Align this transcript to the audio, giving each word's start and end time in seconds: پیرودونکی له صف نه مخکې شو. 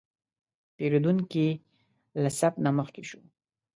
پیرودونکی 0.75 1.47
له 2.21 2.29
صف 2.39 2.53
نه 2.65 2.71
مخکې 2.77 3.03
شو. 3.09 3.21